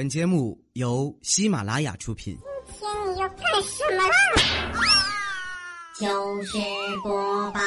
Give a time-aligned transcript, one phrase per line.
[0.00, 2.34] 本节目由喜马拉雅出品。
[2.64, 4.14] 今天你要干什么啦？
[6.00, 6.56] 就是
[7.02, 7.60] 播报。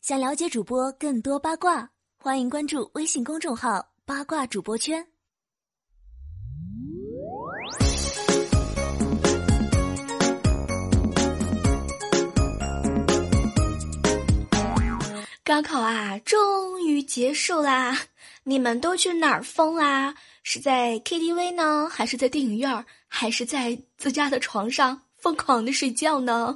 [0.00, 5.04] 想了解主播更多八卦，欢迎关注微信公众号“八卦主播圈”。
[15.42, 17.98] 高考啊，终于结束啦！
[18.46, 20.14] 你们都去哪儿疯啦？
[20.42, 26.54] 是在 KTV 呢，还是在电影院，还是在自家的床上疯狂的睡觉呢？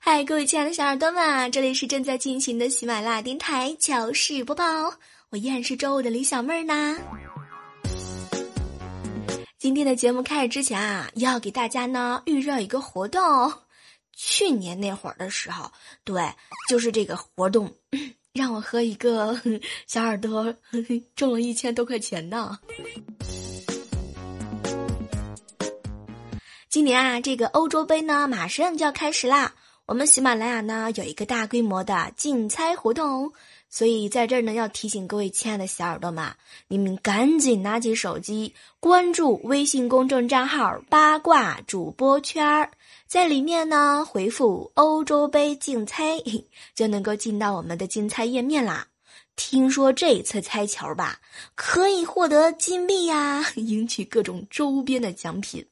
[0.00, 4.64] 嗨，各位亲爱的小耳朵们，这里是正在进行的喜马拉雅电台糗事播报，
[5.28, 6.96] 我依然是周五的李小妹儿呢。
[9.58, 13.52] 今天的节目开始之前啊，要给大家呢预热一个活动。
[14.18, 15.70] 去年那会儿的时候，
[16.02, 16.32] 对，
[16.70, 17.70] 就是这个活动，
[18.32, 19.38] 让我和一个
[19.86, 20.54] 小耳朵
[21.14, 22.58] 中了一千多块钱呢。
[26.70, 29.54] 今年啊，这个欧洲杯呢，马上就要开始啦。
[29.84, 33.32] 我们喜马拉雅呢有一个大规模的竞猜活动，
[33.68, 36.34] 所以在这儿呢要提醒各位亲爱的小耳朵们，
[36.68, 42.70] 你们赶紧拿起手机，关注微信公众账号“八卦主播圈儿”。
[43.06, 46.20] 在里面呢，回复“欧洲杯竞猜”，
[46.74, 48.88] 就能够进到我们的竞猜页面啦。
[49.36, 51.20] 听说这次猜球吧，
[51.54, 55.64] 可以获得金币呀， 赢取各种周边的奖品，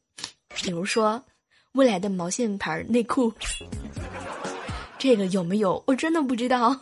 [0.54, 1.24] 比如说
[1.72, 3.32] 未来的毛线牌内裤。
[4.96, 5.82] 这个有没有？
[5.88, 6.78] 我真的不知道。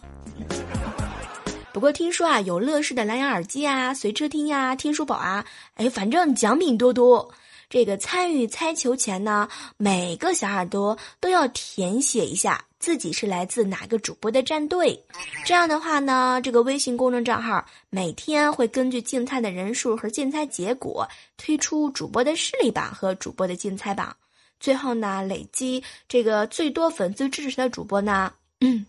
[1.73, 7.33] 不过听说啊，有乐视的蓝牙耳机啊，随车听呀，听书宝啊，哎，反正奖品多多。
[7.72, 15.02] 这个参与猜球前呢，每个小耳朵都要填写一下自己是来自哪个主播的战队。
[15.46, 24.14] 这样的话呢，这个微信公众账号每天会根据竞猜的人数和竞猜结果推出主播的势力榜和主播的竞猜榜。
[24.61, 28.84] 最后呢，累积这个最多粉丝支持的主播呢，嗯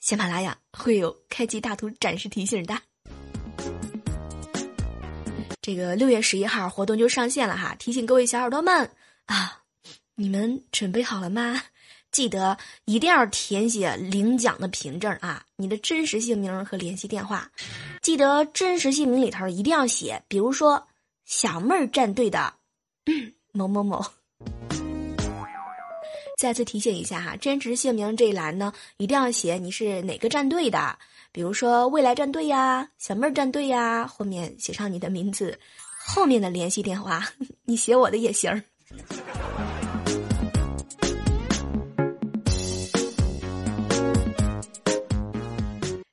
[0.00, 2.80] 喜马拉雅会有开机大图展示提醒的。
[5.66, 8.88] 这个六月十一号活动就上线了哈，提醒各位小耳朵们
[9.24, 9.64] 啊，
[10.14, 11.60] 你们准备好了吗？
[12.12, 17.50] 记得一定要填写领奖的凭证啊，你的真实姓名和联系电话，
[18.00, 20.86] 记得真实姓名里头一定要写，比如说
[21.24, 22.54] 小妹儿战队的
[23.50, 24.06] 某某某。
[26.38, 30.96] 再次提醒一下哈，真实姓名这一栏呢，一定要写你是哪个战队的。
[31.36, 35.60] 比如说未来战队呀、小妹儿战队呀，后面写上你的名字，
[35.98, 37.22] 后面的联系电话，
[37.66, 38.50] 你写我的也行。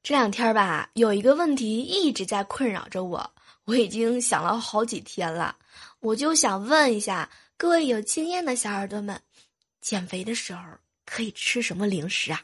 [0.04, 3.32] 这两天吧，有一个问题一直在困扰着我，
[3.64, 5.56] 我已经想了好几天了，
[6.02, 9.18] 我就想问一下各位有经验的小耳朵们，
[9.80, 10.62] 减肥的时候
[11.06, 12.42] 可以吃什么零食啊？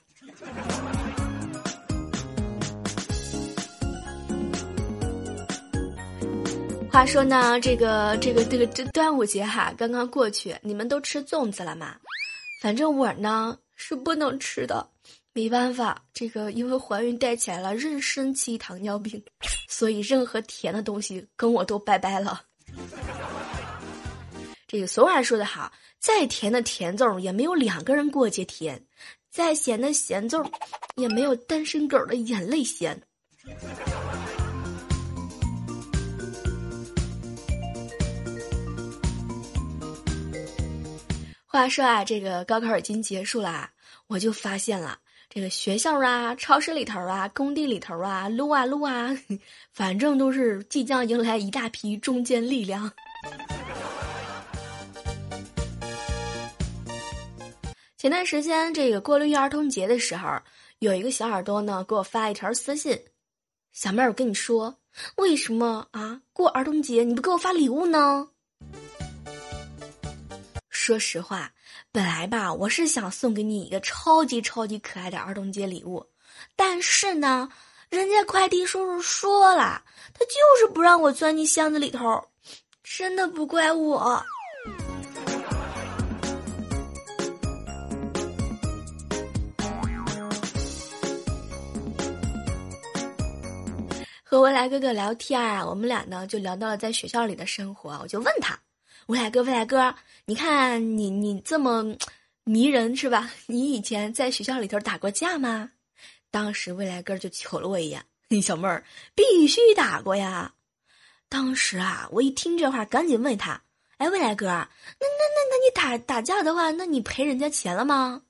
[6.92, 11.96] 话说呢，这个这个这个这端午节哈刚刚过去，你们都吃粽子了吗？
[12.62, 14.86] 反正我呢是不能吃的，
[15.32, 19.24] 没办法，这个因为怀孕带起来了妊娠期糖尿病，
[19.70, 22.42] 所以任何甜的东西跟我都拜拜了。
[24.68, 28.84] 这个俗话说得好，再甜的甜粽也没有两个人过节甜，
[29.32, 30.46] 再咸的咸粽
[30.96, 33.02] 也没有单身狗的眼泪咸。
[41.52, 43.72] 话说啊，这个高考已经结束了，
[44.06, 45.00] 我就发现了，
[45.32, 49.10] 这个学校啊、超市里头啊、工地里头啊、撸啊撸啊，
[49.74, 52.92] 反正都是即将迎来一大批中坚力量。
[57.98, 60.40] 前段时间这个过六一儿童节的时候，
[60.78, 62.96] 有一个小耳朵呢给我发一条私信
[63.74, 64.78] ：“小妹儿，我跟你说，
[65.16, 68.30] 为什么啊过儿童节你不给我发礼物呢？”
[70.90, 71.52] 说实话，
[71.92, 76.04] 本来吧，我是想送给你一个超级超级可爱的儿童节礼物，
[76.56, 77.48] 但是呢，
[77.90, 79.84] 人家快递叔叔说了，
[80.16, 82.28] 他就是不让我钻进箱子里头，
[82.84, 84.20] 真的不怪我。
[94.24, 98.58] 和未来哥哥聊天啊，我们俩呢就聊到了在学校里的生活，我就问他。
[99.08, 99.96] 未来哥，未来哥，
[100.26, 101.84] 你看你你这么
[102.44, 103.32] 迷人是吧？
[103.48, 105.72] 你以前在学校里头打过架吗？
[106.32, 108.06] 当时未来哥就瞅了我一眼，
[108.42, 108.84] 小妹儿
[109.16, 110.54] 必须打过呀！
[111.28, 113.62] 当时啊，我一听这话，赶紧问他
[113.98, 118.24] ：“哎，未来哥，那那那那你打打架的话，那你赔人家钱了吗？”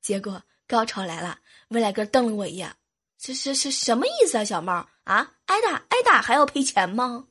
[0.00, 1.38] 结果高潮来了，
[1.68, 2.74] 未来哥瞪了我一眼
[3.18, 5.32] ：“这是是什么意思啊，小猫啊？
[5.46, 7.26] 挨打挨打还要赔钱吗？”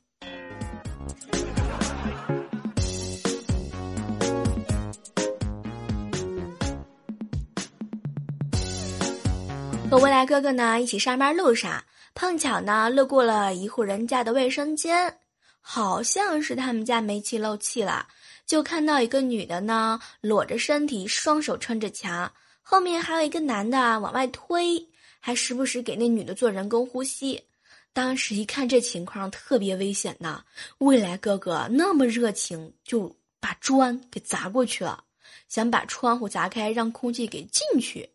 [9.92, 11.84] 和未来哥哥呢一起上班路上，
[12.14, 15.18] 碰巧呢路过了一户人家的卫生间，
[15.60, 18.08] 好像是他们家煤气漏气了，
[18.46, 24.88] 就看到一个女的呢裸着身体，双手撑着墙，后面还有一个男的往外推，
[25.20, 27.44] 还时不时给那女的做人工呼吸。
[27.92, 30.42] 当时一看这情况特别危险呐，
[30.78, 35.04] 未来哥哥那么热情，就把砖给砸过去了，
[35.50, 38.10] 想把窗户砸开，让空气给进去，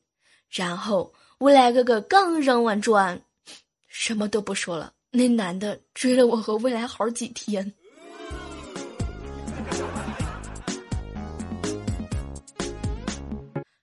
[0.48, 1.12] 然后。
[1.40, 3.20] 未来哥哥刚扔完砖，
[3.88, 4.94] 什么都不说了。
[5.10, 7.74] 那男的追了我和未来好几天。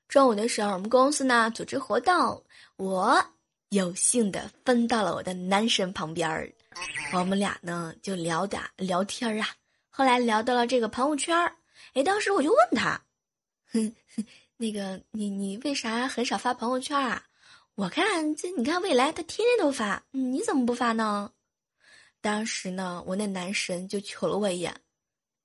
[0.07, 2.43] 中午的时候，我们公司呢组织活动，
[2.77, 3.23] 我
[3.69, 6.51] 有幸的分到了我的男神旁边儿，
[7.13, 9.49] 我们俩呢就聊打聊天儿啊。
[9.91, 11.55] 后来聊到了这个朋友圈儿，
[11.93, 12.99] 哎，当时我就问他，
[13.71, 13.95] 哼，
[14.57, 17.23] 那个你你为啥很少发朋友圈啊？
[17.75, 21.31] 我看这，你看未来他天天都发，你怎么不发呢？
[22.21, 24.79] 当时呢，我那男神就瞅了我一眼，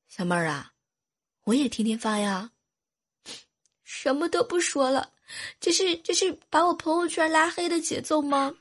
[0.08, 0.72] 小妹儿啊，
[1.44, 2.50] 我也天天发呀。
[3.82, 5.14] 什么都不说了，
[5.58, 8.54] 这是这是把我朋友圈拉黑的节奏吗？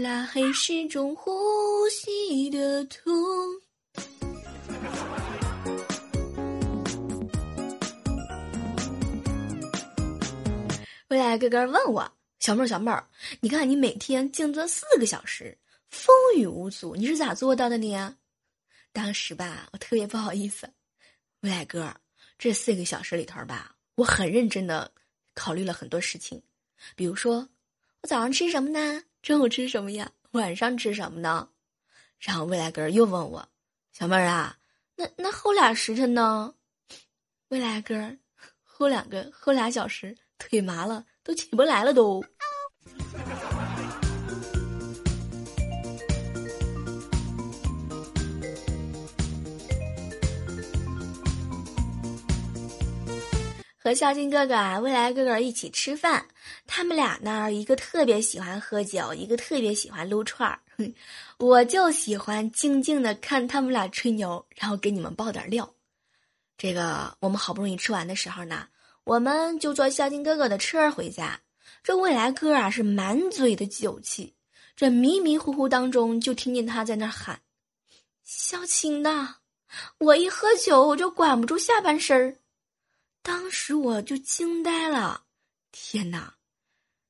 [0.00, 1.32] 拉黑是种呼
[1.88, 3.12] 吸的痛。
[11.08, 12.12] 未来哥哥问我。
[12.42, 13.08] 小妹儿，小妹儿，
[13.38, 15.56] 你看你每天静坐四个小时，
[15.90, 18.16] 风雨无阻，你是咋做到的呢？
[18.92, 20.68] 当时吧，我特别不好意思。
[21.42, 21.94] 未来哥，
[22.40, 24.90] 这四个小时里头吧，我很认真的
[25.34, 26.42] 考虑了很多事情，
[26.96, 27.48] 比如说
[28.00, 29.04] 我早上吃什么呢？
[29.22, 30.10] 中午吃什么呀？
[30.32, 31.48] 晚上吃什么呢？
[32.18, 33.48] 然后未来哥又问我，
[33.92, 34.58] 小妹儿啊，
[34.96, 36.52] 那那后俩时辰呢？
[37.50, 38.16] 未来哥，
[38.64, 42.24] 后两个后俩小时腿麻了，都起不来了都。
[53.84, 56.24] 和孝敬哥哥啊，未来哥哥一起吃饭，
[56.68, 60.60] 他们俩呢，一个特别喜欢喝酒，一个特别喜欢撸串儿。
[61.38, 65.68] 我就喜欢静静的看他们俩吹牛，然后给你们爆点料。
[66.56, 68.68] 这个我们好不容易吃完的时候呢，
[69.02, 71.40] 我们就坐孝敬哥哥的车回家。
[71.82, 74.34] 这未来哥啊是满嘴的酒气，
[74.76, 77.42] 这迷迷糊糊当中就听见他在那喊
[78.22, 79.36] ：“孝亲呐！”
[79.98, 82.36] 我一喝酒我就管不住下半身儿。
[83.22, 85.24] 当时我就惊呆了，
[85.70, 86.34] 天哪！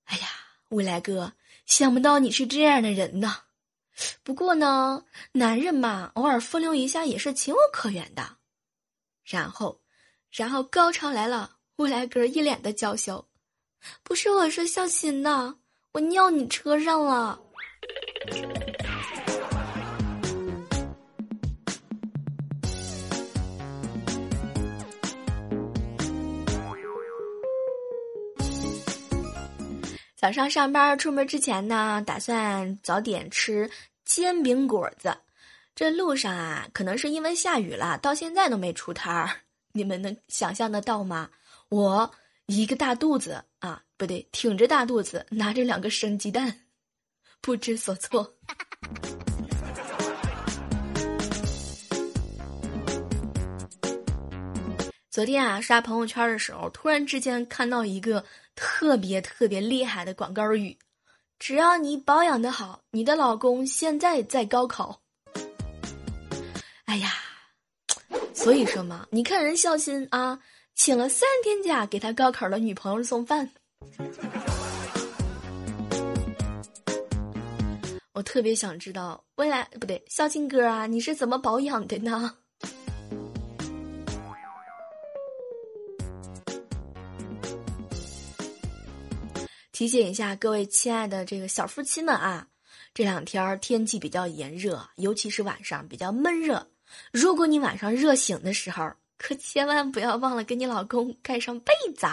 [0.04, 0.28] 哎呀，
[0.68, 1.32] 未来哥，
[1.66, 3.42] 想不到你是这样的人呐。
[4.22, 8.36] 不过呢，男人嘛，偶尔风流一下也是情有可原的。
[9.24, 9.80] 然后，
[10.30, 13.26] 然后高潮来了，未来哥一脸的娇羞。
[14.02, 15.54] 不是我说孝心呐，
[15.92, 17.38] 我尿你车上了。
[30.16, 33.68] 早上上班出门之前呢，打算早点吃
[34.04, 35.12] 煎饼果子。
[35.74, 39.30] 这路上啊，可能是因为下雨了，到现在都没出摊儿。
[39.74, 41.28] 你们能想象得到吗？
[41.70, 42.08] 我
[42.54, 46.66] 一个大肚子啊，不对，挺着大肚子，拿着两个生鸡蛋，
[47.40, 48.30] 不知所措。
[55.08, 58.26] 昨天啊，刷朋友圈的时候，突然之间看到一个。
[58.54, 60.76] 特别特别厉害的广告语，
[61.38, 65.00] 只要你保养的好，你的老公现在在高考。
[66.84, 67.14] 哎呀，
[68.34, 70.38] 所以说嘛，你看人孝心啊，
[70.74, 73.50] 请了三天假给他高考的女朋友送饭。
[78.12, 82.36] 我特别想知道，未来不对，孝敬哥啊，你是怎么保养的呢？
[89.70, 92.46] 提醒一下各位亲爱的这个小夫妻们啊，
[92.94, 96.68] 这两天天气比较炎热，尤其是晚上比较闷热。
[97.10, 102.06] 如果你晚上热醒的时候，可千万不要忘了给你老公盖上被子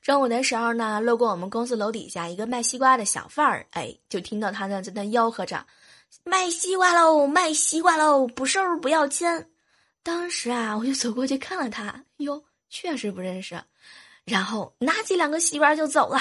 [0.00, 5.66] 中午的时候呢路过我们公司楼底下一个卖西瓜的小贩儿哎就听到他呢在那吆喝着
[6.24, 9.50] 卖西瓜喽卖西瓜喽不瘦不要钱
[10.02, 13.60] 当时啊我就走过去看了他哟确实不认识。
[14.28, 16.20] 然后拿起两个西瓜就走了。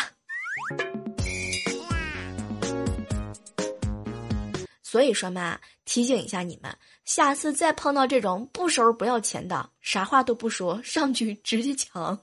[4.97, 6.75] 所以说嘛，提醒一下你们，
[7.05, 12.19] 下次再碰到这种不收不要钱的，啥话都不说， 上去直接抢。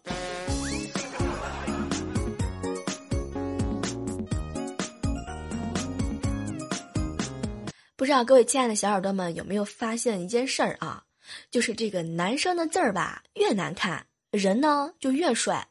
[7.94, 11.04] 不知道各位亲爱的小耳朵们有没有发现一件事儿啊？
[11.52, 15.62] 就是这个男生的字儿吧，越难看，人呢就越帅；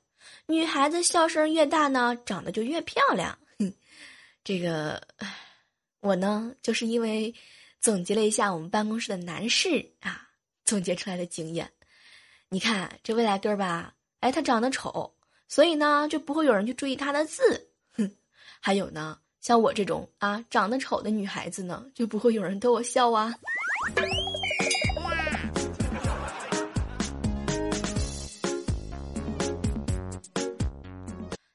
[0.45, 3.37] 女孩子笑声越大呢，长得就越漂亮。
[3.59, 3.73] 哼
[4.45, 5.05] 这个，
[6.03, 7.33] 我呢就是因为
[7.79, 10.27] 总结了一下我们办公室的男士啊，
[10.65, 11.71] 总结出来的经验。
[12.49, 15.13] 你看这未来哥吧，哎，他长得丑，
[15.47, 17.69] 所以呢就不会有人去注意他的字。
[17.93, 18.11] 哼，
[18.59, 19.17] 还有呢。
[19.39, 23.33] 像我这种啊长得丑的女孩子呢，就不会有人逗我笑啊。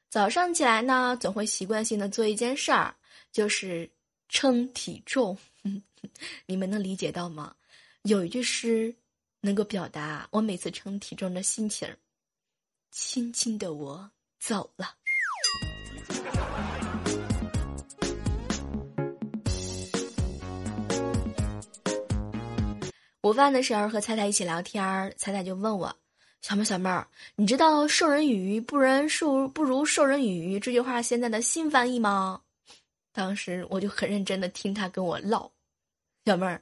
[0.09, 2.95] 早上起来呢，总会习惯性的做一件事儿，
[3.31, 3.87] 就是
[4.29, 5.37] 称体重。
[6.45, 7.55] 你们能理解到吗？
[8.03, 8.95] 有一句诗
[9.41, 11.85] 能够表达我每次称体重的心情：
[12.91, 14.95] 轻轻的我走了。
[23.21, 25.93] 午饭的时候和彩彩一起聊天儿，彩彩就问我
[26.41, 27.05] ：“小妹，小妹儿，
[27.35, 32.41] 你知道‘授人以鱼，不人授不如授人以渔’这句话现在的新翻译吗？”
[33.11, 35.51] 当时我就很认真的听他跟我唠。
[36.25, 36.61] 小妹儿，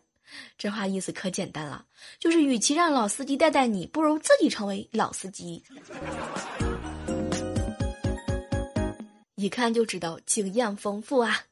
[0.58, 1.86] 这话意思可简单了，
[2.20, 5.64] 就是与其让老司机带带你，不如自己成为老司机。
[9.36, 11.44] 一看就知道经验丰富啊。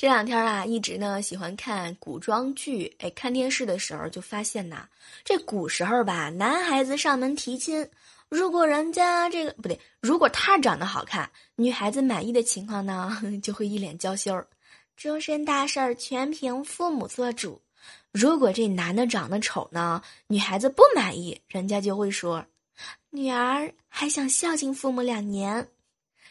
[0.00, 2.90] 这两天啊，一直呢喜欢看古装剧。
[3.00, 4.88] 哎，看电视的时候就发现呐，
[5.22, 7.86] 这古时候吧，男孩子上门提亲，
[8.30, 13.14] 如果人家这个不对，如果他长得好看，女孩子满意的情况呢，
[13.44, 14.42] 就会一脸娇羞，
[14.96, 17.60] 终身大事儿全凭父母做主。
[18.10, 22.42] 如果这男的长得丑呢，女孩子不满意，人家就会说，
[23.10, 25.68] 女儿还想孝敬父母两年。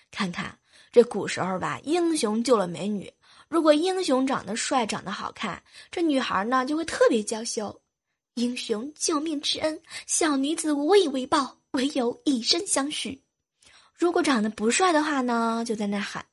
[0.10, 0.58] 看看
[0.92, 3.14] 这古时候吧，英雄救了美女。
[3.50, 7.82] 如果英雄长得帅、长得好看，这女孩呢就会特别娇羞。
[8.36, 13.22] 英雄救命之恩，小女子无以为报，唯有以身相许。
[13.96, 16.26] 如果长得不帅的话呢，就在那喊：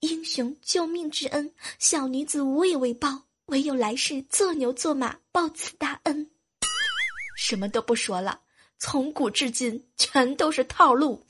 [0.00, 6.30] 英雄救命之恩，小女子无以为报，唯有来世做牛做马报此大恩。
[7.36, 8.40] 什么都不说了，
[8.78, 11.26] 从古至今全都是套路。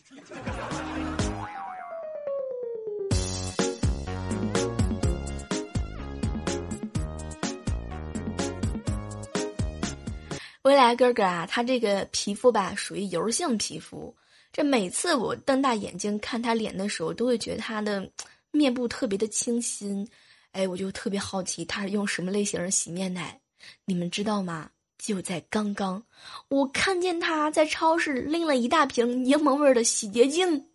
[10.64, 14.16] 未来哥哥啊，他这个皮肤吧属于油性皮肤，
[14.50, 18.10] 这每次我瞪大眼睛看他脸的时候，都会觉得他的
[18.50, 20.08] 面部特别的清新，
[20.52, 23.38] 哎，我就特别好奇他是用什么类型的洗面奶，
[23.84, 24.70] 你们知道吗？
[24.96, 26.02] 就在刚刚，
[26.48, 30.66] 我看见他在超市拎了一大瓶柠檬味的洗洁精。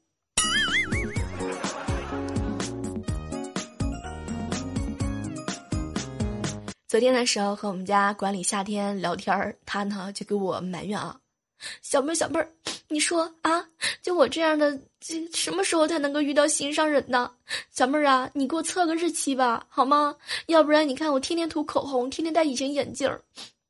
[6.90, 11.16] 昨天的时候和我们家管理夏天聊天儿，他呢就给我埋怨啊，
[11.84, 12.50] 小妹儿小妹儿，
[12.88, 13.64] 你说啊，
[14.02, 17.30] 就我这样的，这什么时候才能够遇到心上人呢？
[17.70, 20.16] 小妹儿啊，你给我测个日期吧，好吗？
[20.48, 23.22] 要不然你看我天天涂口红，天天戴隐形眼镜儿，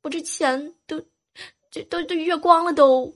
[0.02, 1.04] 我这钱都，
[1.70, 3.14] 这都都月光了都。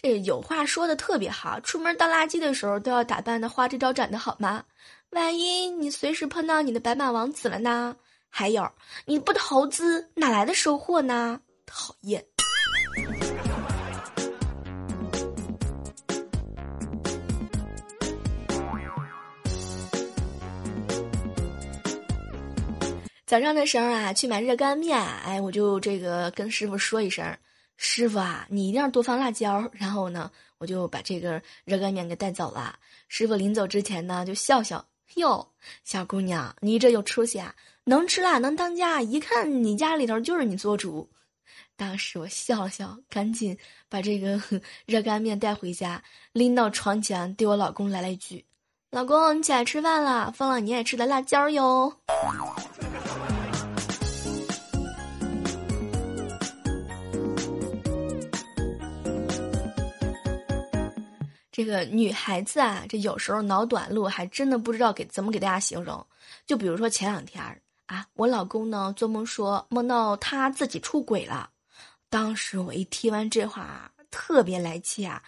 [0.00, 4.62] 这有话说的特别好，出门倒垃圾的时候都要打扮的花枝招展的好吗？
[5.12, 7.94] 万一你随时碰到你的白马王子了呢？
[8.30, 8.72] 还有，
[9.04, 11.38] 你不投资哪来的收获呢？
[11.66, 12.24] 讨厌！
[23.26, 27.36] 早上的时候啊，去买热干面，哎，我就这个跟师傅说一声
[27.76, 32.78] ：“师傅啊，你一定要多放辣椒。”然后呢，我就把这个热干面给带走了。
[33.08, 34.82] 师傅临走之前呢，就笑笑。
[35.16, 35.48] 哟，
[35.84, 37.54] 小姑娘，你这有出息啊！
[37.84, 41.08] 能吃辣能当家，一看你家里头就是你做主。
[41.76, 43.56] 当时我笑了笑，赶紧
[43.88, 44.40] 把这个
[44.86, 46.02] 热干面带回家，
[46.32, 48.44] 拎到床前，对我老公来了一句
[48.90, 51.92] ：“老公，你起来吃饭了，放了你爱吃的辣椒哟。
[61.52, 66.04] 这个女孩子啊，这有时候脑短路，还真的不知道给怎么给大家形容。
[66.46, 71.50] 就比如说前两天啊，我老公呢做梦说梦到他自己出轨了，
[72.08, 75.22] 当时我一听完这话，特别来气啊，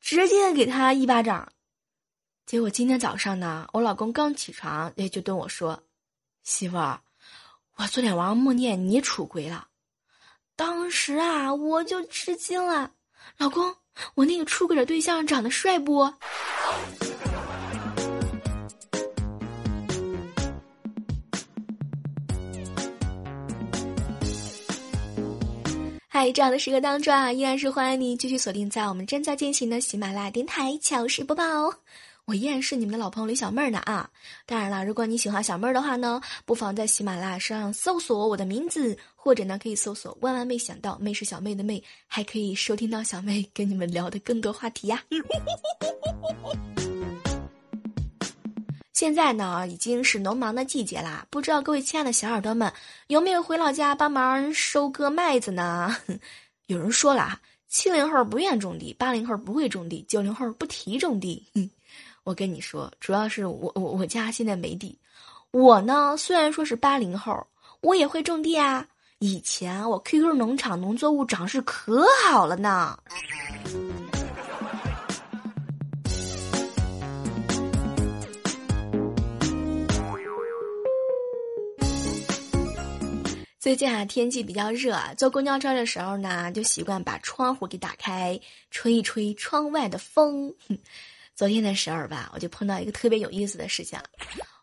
[0.00, 1.50] 直接给他一巴掌。
[2.44, 5.82] 结果今天早上呢，我老公刚起床，也就对我说
[6.44, 7.00] ：“媳妇儿，
[7.76, 9.68] 我昨天晚上梦见你出轨了。”
[10.56, 12.92] 当时啊，我就吃惊了，
[13.38, 13.74] 老公。
[14.14, 16.12] 我那个出轨的对象长得帅不？
[26.08, 31.74] 嗨，这样的时刻当中啊，依然是欢迎你继续锁定在我们正在进行的喜马拉雅电台糗事播报哦。
[32.26, 34.08] 我依然是你们的老朋友李小妹儿呢啊！
[34.46, 45.02] 当然了，如果你喜欢小妹儿的话呢，不妨在喜马拉雅上搜索我的名字，或者呢可以搜索“万万没想到妹是小妹的妹”，还可以收听到小妹跟你们聊的更多话题呀。
[48.94, 52.72] 现在呢已经是农忙的季节啦，不知道各位亲爱的小耳朵们
[53.08, 55.94] 有没有回老家帮忙收割麦子呢？
[56.68, 61.44] 有人说了啊，七零后不愿种地，八零后不会种地，九零后不提种地。
[61.54, 61.68] 哼
[62.24, 64.98] 我跟你说，主要是我我我家现在没地，
[65.50, 67.46] 我呢虽然说是八零后，
[67.82, 68.86] 我也会种地啊。
[69.18, 72.98] 以前我 QQ 农场农作物长势可好了呢。
[83.60, 88.40] 最近啊天气比较热，坐公交车的时候呢，就习惯把窗户给打开，
[88.70, 90.54] 吹一吹窗外的风。
[91.36, 93.98] 昨天的时候吧，我就碰到一个特别有意思的事情。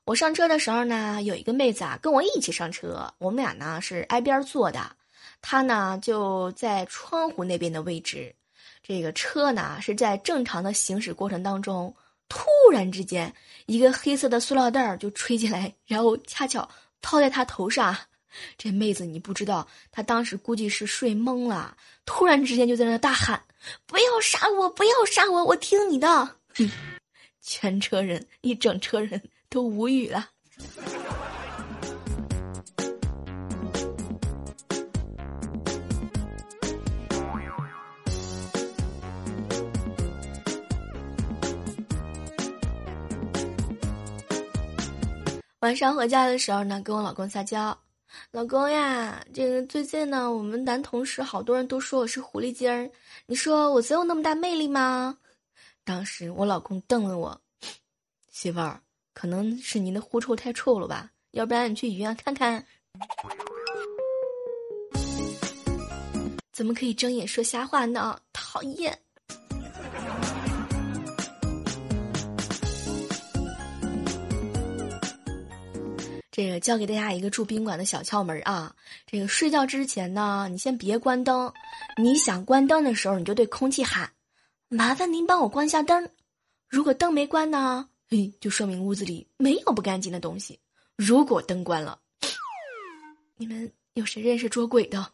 [0.06, 4.96] 我上车的时候呢，有一个妹子啊跟我一起上车，我们俩呢是挨边坐的，
[5.42, 8.34] 她呢就在窗户那边的位置。
[8.82, 11.94] 这个车呢是在正常的行驶过程当中，
[12.30, 13.34] 突然之间
[13.66, 16.68] 一个黑色的塑料袋就吹进来，然后恰巧
[17.02, 17.96] 套在她头上。
[18.58, 23.44] 这妹子你不知道，她当时估计是睡懵了，突然之间就在那大喊
[23.86, 24.70] ：“不要杀我！
[24.70, 25.44] 不要杀我！
[25.44, 26.38] 我听你的！”
[27.42, 30.30] 全车人一整车人都无语了。
[45.62, 47.78] 晚上回家的时候呢，跟我老公撒娇
[48.32, 52.90] ：“老公呀，这个最近呢，我们男同事好多人都说我是狐狸精儿，
[53.28, 55.16] 你说我真有那么大魅力吗？”
[55.84, 57.42] 当时我老公瞪了我，
[58.30, 58.82] 媳妇儿，
[59.14, 61.12] 可能是您的狐臭太臭了吧？
[61.32, 62.66] 要不然你去医院看看。
[66.52, 68.20] 怎么可以睁眼说瞎话呢？
[68.32, 68.98] 讨厌！
[76.32, 78.76] 这个教给大家一个住宾馆的小窍门啊，
[79.08, 81.52] 这个睡觉之前呢，你先别关灯，
[81.98, 84.12] 你想关灯的时候，你就对空气喊。
[84.74, 86.10] 麻烦您帮我关下灯，
[86.70, 90.58] 如果灯没关呢，嘿，就说明屋子里没有不干净的东西。
[90.96, 92.00] 如果灯关了，
[93.36, 95.06] 你们有谁认识捉鬼的？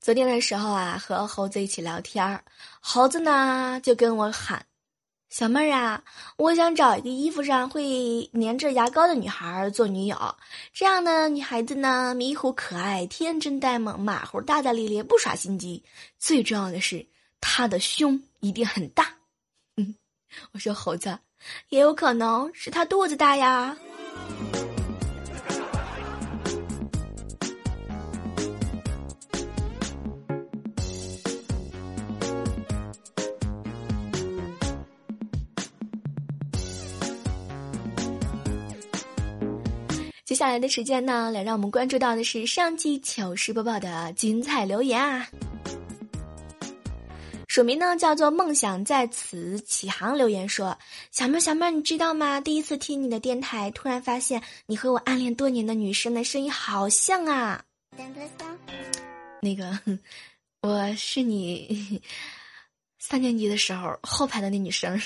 [0.00, 2.44] 昨天的时候啊，和猴子一起聊天儿，
[2.78, 4.64] 猴子呢就跟我喊。
[5.38, 6.02] 小妹儿啊，
[6.36, 10.34] 我想找一个衣服上会粘着牙膏的女孩做女友，
[10.72, 15.84] 这样的女孩子呢，迷糊可爱、天真呆萌、马虎大大咧咧，不耍心机。
[16.18, 17.06] 最重要的是，
[17.40, 19.14] 她的胸一定很大。
[19.76, 19.94] 嗯，
[20.50, 21.16] 我说猴子，
[21.68, 23.76] 也有可能是她肚子大呀。
[40.38, 45.28] 下来的时间呢，来让我们关注到的是上期糗事播报的精彩留言啊。
[47.48, 50.78] 署名呢叫做梦想在此启航，留言说
[51.10, 52.40] ：“小妹小妹，你知道吗？
[52.40, 57.64] 第一次听你的电台，突然发现你和我暗恋多年的女生的声音好像啊。”
[59.42, 59.76] 那个，
[60.62, 62.00] 我是你
[63.00, 65.02] 三年级的时候后排的那女生。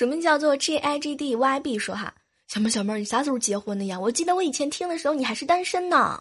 [0.00, 2.14] 什么叫做 G I G D Y B 说哈，
[2.48, 4.00] 小妹小妹，你啥时候结婚的呀？
[4.00, 6.18] 我记得我以前听的时候你还是单身呢。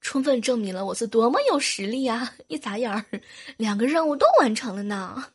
[0.00, 2.32] 充分证明了我是多么有实力啊！
[2.46, 3.04] 一眨眼儿，
[3.58, 5.26] 两个任务都完成了呢。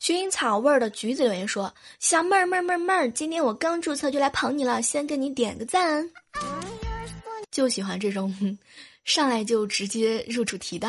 [0.00, 6.08] 薰衣草味儿的橘子留言说：“小妹儿妹儿妹儿妹儿，今天我刚注册就来捧你了，先给你点个赞。”
[7.50, 8.32] 就喜欢这种
[9.08, 10.86] 上来就直接入主题的。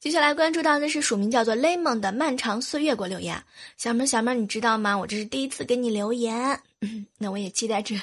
[0.00, 3.40] 接下来关注到的是署名叫做 lemon 的漫长岁月给我留言，
[3.76, 4.98] 小妹小妹，你知道吗？
[4.98, 6.60] 我这是第一次给你留言，
[7.18, 7.94] 那我也期待着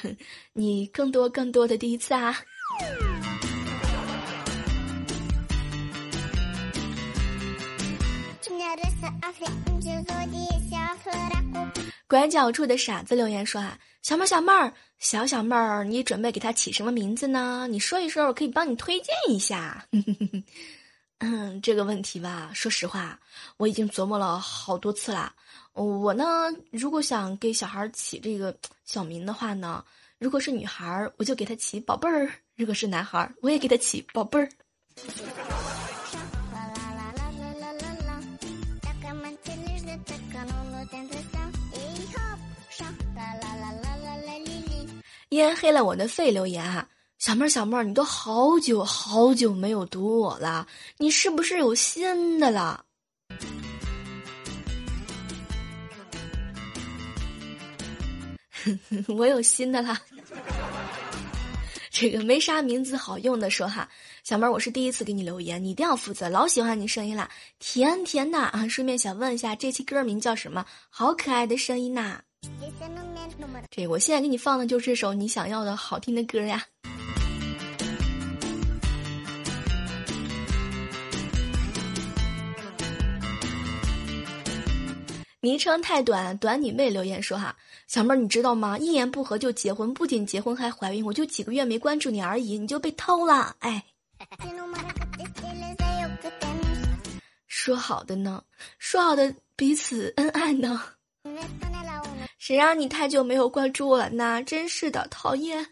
[0.54, 2.34] 你更多更多的第一次啊。
[12.08, 17.66] 拐角处的傻子留言说啊，小妹小妹儿小小妹儿，你准备给他起什么名字呢？
[17.68, 19.86] 你说一说，我可以帮你推荐一下。
[21.18, 23.18] 嗯，这个问题吧，说实话，
[23.56, 25.34] 我已经琢磨了好多次啦。
[25.72, 26.24] 我呢，
[26.70, 29.84] 如果想给小孩起这个小名的话呢，
[30.18, 34.48] 如果是女孩，我就给他起宝贝儿；如果是男孩，我也给他起宝贝儿。
[45.36, 52.82] 烟黑了我的肺，留言哈，小妹儿小妹儿，你都好久好久没有读我了，你是不是有新的了？
[59.08, 60.00] 我有新的啦。
[61.90, 63.86] 这个没啥名字好用的说哈，
[64.24, 68.66] 小妹儿，我是第一次给你留言，你一定要负责，老喜欢你声音啦，甜甜的啊！
[68.68, 70.64] 顺便想问一下，这期歌名叫什么？
[70.88, 72.22] 好可爱的声音呐！
[73.70, 76.64] 这我现在给你放的就是这首你想要的好听的歌呀。
[85.40, 88.76] 昵称太短，短你妹留言说哈，小妹儿你知道吗？
[88.78, 93.84] 一言不合就结婚，不仅结婚还怀孕，我就几个月没关注你而已，你就被偷了，哎。
[97.46, 98.42] 说好的呢？
[98.78, 100.82] 说好的彼此恩爱呢？
[102.46, 104.40] 谁让你太久没有关注我了呢？
[104.44, 105.66] 真是的，讨厌。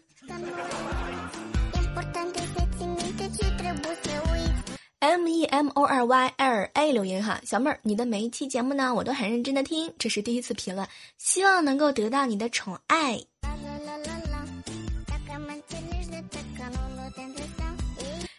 [4.99, 10.85] M E M O R Y L A 留言哈，小妹儿，你的每一期节目呢，我都很认真的听，这是第一次评论，
[11.17, 13.13] 希望能够得到你的宠爱。
[13.43, 14.04] 啦啦啦啦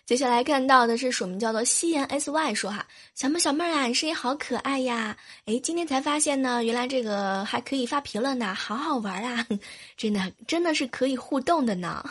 [0.06, 5.16] 接下来看到的是署名叫做夕颜 S Y 说哈，小妹小妹啊，你声音好可爱呀！
[5.46, 9.44] 哎，今天才发现呢，原来这个还可以发评论呢，好好玩啊！
[9.98, 12.08] 真的真的是可以互动的呢。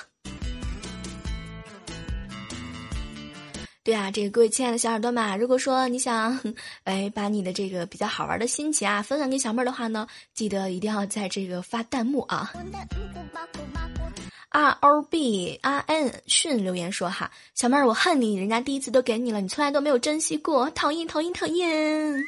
[3.82, 6.38] 对啊，这个各位亲爱的小耳朵们，如果说你想
[6.84, 12.52] 哎把你的这个比较好玩的心情啊分享给小妹儿的话呢，记得一定要在这个发弹幕啊。
[14.56, 22.24] R O B R N 训留言说哈，小妹儿我恨你，人家第一次都给你了，你从来都没有珍惜过，讨厌讨厌讨厌。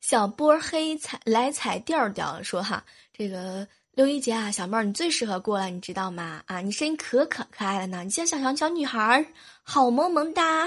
[0.00, 6.42] 小波黑彩来踩调调说哈，这个六一节啊，小妹儿你最适合过了，你知道吗？
[6.46, 9.26] 啊，你声音可可可爱了呢，你像小小小女孩儿，
[9.62, 10.66] 好萌萌哒。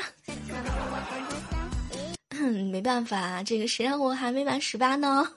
[2.37, 5.27] 嗯，没办法，这个谁让我还没满十八呢？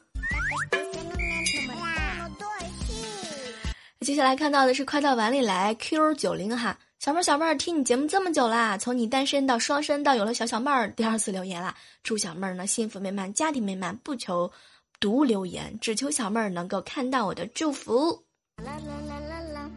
[4.00, 14.50] 接下来看到的是快到碗里来 Q 九零哈，小妹儿小妹儿听你节目这么久啦，从你单身到双身到有了小小妹儿，第二次留言啦，祝小妹儿呢幸福美满，家庭美满，不求
[14.98, 18.24] 独留言，只求小妹儿能够看到我的祝福。
[18.64, 19.70] 啦啦啦啦啦。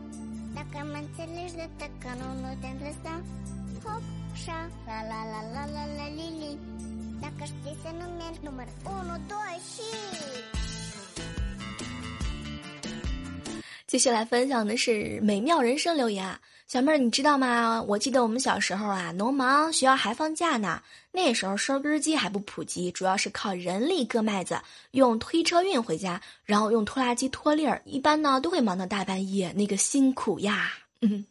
[13.85, 17.81] 接下来分享的是美妙人生留言啊，小妹儿你知道吗？
[17.81, 20.81] 我记得我们小时候啊，农忙，学校还放假呢。
[21.11, 27.81] 那时候收割机还不普及，主要是靠人力割麦子，用推车运回家，然后用拖拉机拖粒儿。
[27.85, 30.71] 一般呢都会忙到大半夜，那个辛苦呀。
[31.01, 31.25] 嗯，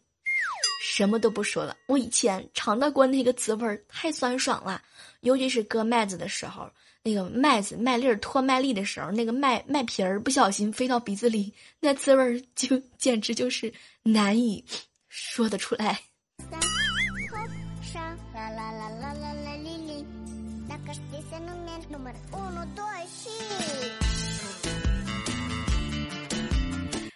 [0.82, 4.82] 什么都不说了，我以前尝到过那个滋味儿，太酸爽了，
[5.20, 6.70] 尤其是割麦子的时候。
[7.02, 14.62] 那个麦子麦粒儿脱麦粒的时候，那个麦麦皮儿不小心飞到鼻子里，那滋味儿就简直就是难以
[15.08, 15.98] 说得出来
[17.82, 18.69] 沙啦啦。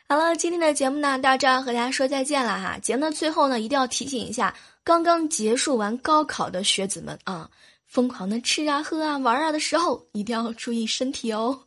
[0.06, 2.78] 好了，今天的节目呢，到这儿和大家说再见了哈。
[2.78, 4.54] 节目的最后呢，一定要提醒一下
[4.84, 7.50] 刚刚结束完高考的学子们啊，
[7.86, 11.58] 疯狂的吃啊、喝啊、玩啊的时候，一定要注意身体哦，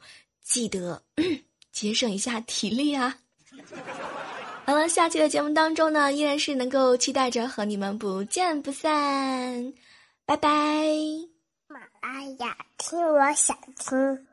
[0.42, 1.02] 记得
[1.74, 3.18] 节省一下体力啊。
[4.66, 9.74] 好了，下期的节目当中呢，依然是能够期待着和你们不见不散，
[10.26, 11.37] 拜拜。
[12.10, 14.26] 哎呀，听我想听。